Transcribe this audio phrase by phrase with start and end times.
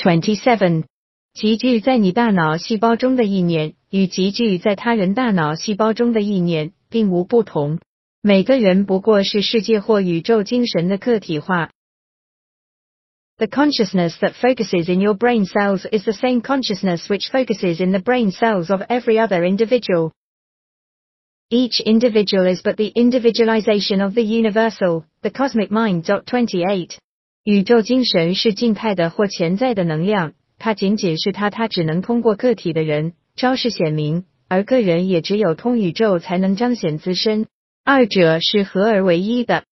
[0.00, 0.84] Twenty-seven，
[1.34, 7.80] 集聚在你大脑细胞中的意念与集聚在他人大脑细胞中的意念并无不同。
[8.22, 11.70] 每个人不过是世界或宇宙精神的客体化。
[13.38, 18.00] The consciousness that focuses in your brain cells is the same consciousness which focuses in the
[18.00, 20.12] brain cells of every other individual.
[21.50, 26.06] Each individual is but the individualization of the universal, the cosmic mind.
[26.06, 26.98] Twenty-eight.
[27.44, 37.46] 宇宙精神是静态的或潜在的能量，它仅仅是它，它只能通过个体的人昭示显明，而个人也只有通宇宙才能彰显自身，
[37.84, 39.64] 二者是合而为一的。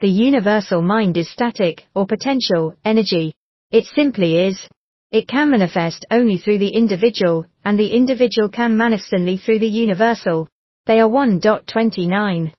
[0.00, 3.34] The universal mind is static or potential energy.
[3.70, 4.68] It simply is.
[5.10, 9.68] It can manifest only through the individual, and the individual can manifest only through the
[9.68, 10.48] universal.
[10.84, 12.52] They are 1.29.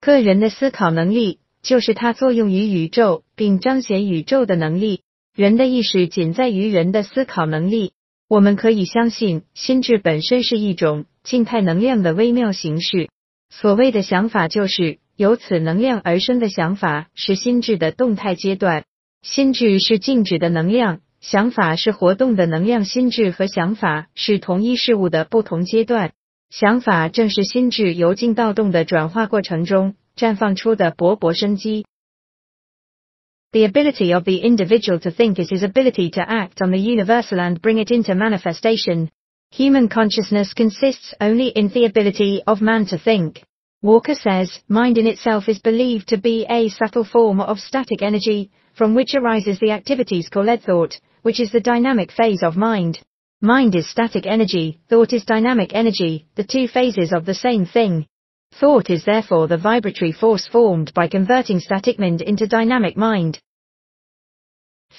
[0.00, 5.01] 个人的思考能力 就是它作用于宇宙并彰显宇宙的能力。
[5.35, 7.93] 人的意识仅在于人的思考能力。
[8.27, 13.09] 我们可以相信，心智本身是一种静态能量的微妙形式。
[13.49, 18.83] 所谓的想法，就是由此能量而生的想法，是心智的动态阶段。
[19.23, 22.85] 心智是静止的能量，想法是活动的能量。
[22.85, 26.11] 心智和想法是同一事物的不同阶段。
[26.51, 29.95] 想法正是心智由静到动的转化过程中。
[30.18, 31.84] 绽放出的勃勃生机。
[33.52, 37.60] The ability of the individual to think is his ability to act on the universal and
[37.60, 39.10] bring it into manifestation.
[39.52, 43.44] Human consciousness consists only in the ability of man to think.
[43.82, 48.50] Walker says, mind in itself is believed to be a subtle form of static energy,
[48.72, 52.98] from which arises the activities called thought, which is the dynamic phase of mind.
[53.40, 58.06] Mind is static energy, thought is dynamic energy, the two phases of the same thing.
[58.55, 63.35] Thought is therefore the vibratory force formed by converting static mind into dynamic mind.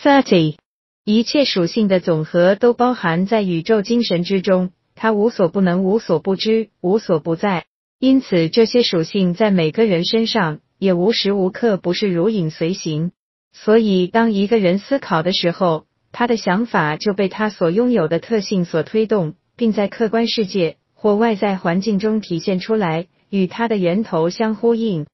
[0.03, 0.57] 30.
[1.05, 7.67] 一切属性的总和都包含在宇宙精神之中，它无所不能、无所不知、无所不在。
[7.99, 13.13] 因此，这些属性在每个人身上也无时无刻不是如影随形。
[13.53, 23.09] 所以，当一个人思考的时候，他的想法就被他所拥有的特性所推动，并在客观世界或外在环境中体现出来。
[23.30, 25.06] 与它的源头相呼应。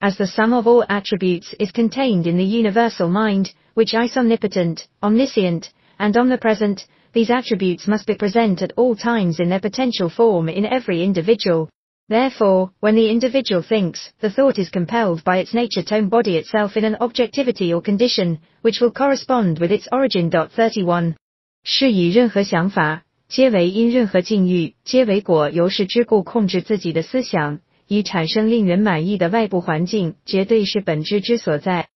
[0.00, 4.86] As the sum of all attributes is contained in the universal mind, which is omnipotent,
[5.02, 5.68] omniscient,
[5.98, 10.64] and omnipresent, these attributes must be present at all times in their potential form in
[10.64, 11.68] every individual.
[12.08, 16.76] Therefore, when the individual thinks, the thought is compelled by its nature to embody itself
[16.76, 20.30] in an objectivity or condition, which will correspond with its origin.
[20.30, 21.14] 31.
[21.62, 23.03] 是以任何想法
[23.35, 31.89] 皆为因任何境遇，皆为果由是之故控制自己的思想，以产生令人满意的外部环境，绝对是本质之所在。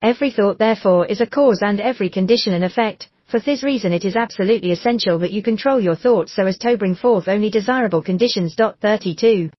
[0.00, 3.08] Every thought, therefore, is a cause and every condition an effect.
[3.28, 6.78] For this reason, it is absolutely essential that you control your thoughts so as to
[6.78, 8.54] bring forth only desirable conditions.
[8.54, 9.50] Thirty-two.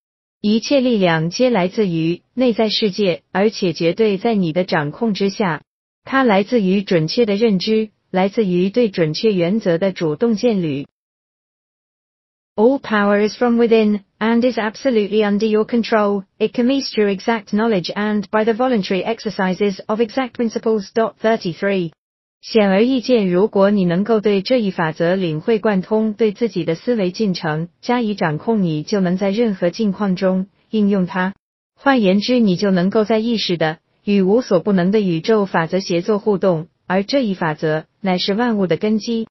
[0.41, 5.61] 一切力量皆来自于内在世界，而且绝对在你的掌控之下。
[6.03, 7.89] 它来自于准确的认知。
[8.15, 10.87] 来自于对准确原则的主动建履。
[12.55, 16.23] All power is from within, and is absolutely under your control.
[16.39, 20.89] It comes through exact knowledge and by the voluntary exercises of exact principles.
[20.93, 21.91] Thirty-three.
[22.41, 31.33] 显而易见，如果你能够对这一法则领会贯通，对自己的思维进程加以掌控，你就能在任何境况中应用它。
[31.75, 36.67] 换言之，你就能够在意识的与无所不能的宇宙法则协作互动。
[36.86, 39.28] 而这一法则乃是万物的根基。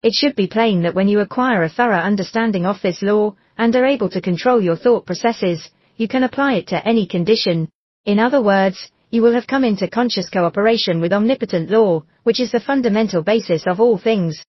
[0.00, 3.74] It should be plain that when you acquire a thorough understanding of this law and
[3.74, 7.68] are able to control your thought processes, you can apply it to any condition.
[8.04, 12.52] In other words, you will have come into conscious cooperation with omnipotent law, which is
[12.52, 14.40] the fundamental basis of all things.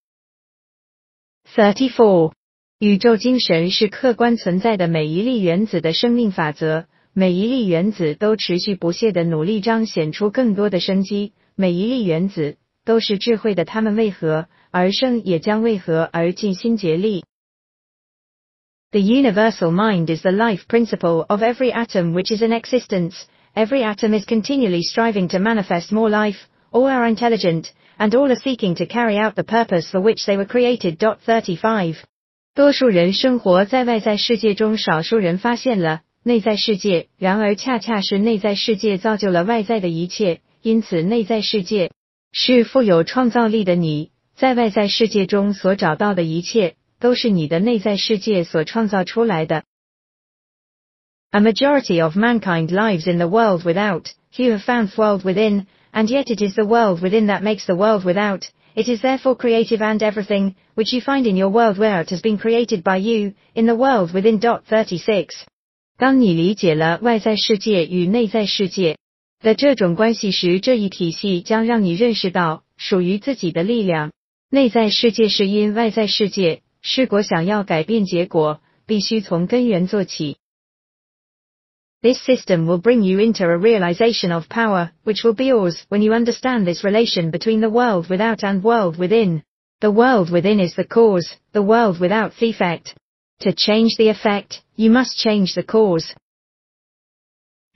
[1.56, 2.32] 34.
[2.80, 6.86] 宇宙精神是客观存在的每一粒原子的生命法则。
[7.14, 11.34] 每一粒原子都持续不懈的努力彰显出更多的生机。
[11.56, 17.26] 每一粒原子都是智慧的，它们为何而生，也将为何而尽心竭力。
[18.92, 23.24] The universal mind is the life principle of every atom which is in existence.
[23.54, 26.38] Every atom is continually striving to manifest more life.
[26.72, 27.66] All are intelligent,
[27.98, 30.98] and all are seeking to carry out the purpose for which they were created.
[30.98, 31.98] Thirty-five.
[32.56, 36.02] 多数人生活在外在世界中，少数人发现了。
[36.24, 41.92] 内在世界，然而恰恰是内在世界造就了外在的一切，因此内在世界
[42.32, 43.76] 是富有创造力的。
[43.76, 49.64] 你在外在世界中所找到的一切，都是你的内在世界所创造出来的。
[51.32, 55.68] A majority of mankind lives in the world without, few have found the world within,
[55.92, 58.44] and yet it is the world within that makes the world without.
[58.76, 62.38] It is therefore creative and everything, which you find in your world without has been
[62.38, 64.40] created by you, in the world within.
[64.40, 65.46] 36.
[65.98, 68.98] 当你理解了外在世界与内在世界
[69.42, 74.12] 的这种关系时，这一体系将让你认识到属于自己的力量。
[74.50, 80.38] 内在世界是因外在世界，是果想要改变结果，必须从根源做起。
[82.02, 86.14] This system will bring you into a realization of power, which will be yours when you
[86.14, 89.44] understand this relation between the world without and world within.
[89.82, 92.96] The world within is the cause, the world without the effect.
[93.41, 96.11] To change the effect, you must change the cause.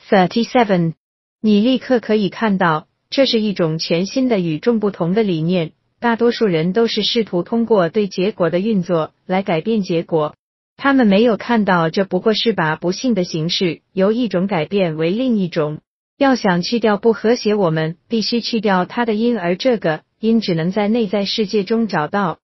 [0.08, 0.94] 37.
[1.40, 5.72] 你立刻可以看到，这是一种全新的与众不同的理念。
[6.00, 10.36] 大多数人都是试图通过对结果的运作来改变结果。
[10.76, 15.80] 他们没有看到，这不过是把不幸的形式由一种改变为另一种。
[16.16, 22.38] 要想去掉不和谐，我们必须去掉它的因，而这个因只能在内在世界中找到。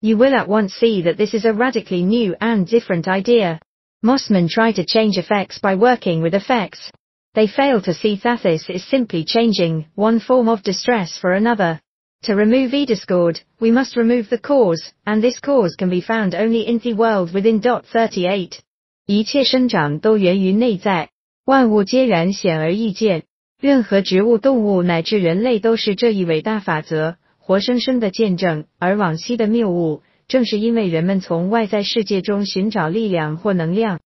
[0.00, 3.60] You will at once see that this is a radically new and different idea.
[4.04, 6.90] Mossman try to change effects by working with effects.
[7.34, 11.80] They fail to see that this is simply changing one form of distress for another.
[12.24, 16.34] To remove e discord, we must remove the cause, and this cause can be found
[16.34, 17.60] only in the world within.
[17.60, 18.60] 38.
[19.06, 21.10] 一切生长都源于内在，
[21.44, 23.24] 万物皆然显而易见。
[23.60, 27.16] 任何植物、动物乃至人类都是这一伟大法则
[27.46, 28.66] 活生生的见证。
[28.78, 34.00] 而往昔的谬误，正是因为人们从外在世界中寻找力量或能量。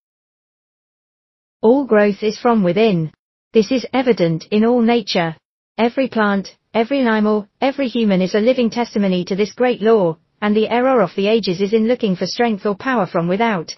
[1.60, 3.10] All growth is from within.
[3.52, 5.34] This is evident in all nature.
[5.76, 10.54] Every plant, every animal, every human is a living testimony to this great law, and
[10.54, 13.74] the error of the ages is in looking for strength or power from without.